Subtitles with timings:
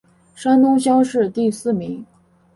[0.33, 2.03] 山东乡试第四名。